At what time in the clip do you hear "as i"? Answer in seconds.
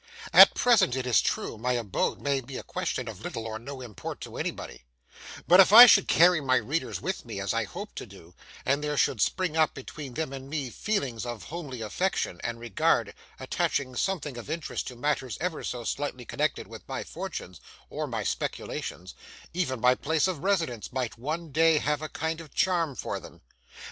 7.39-7.65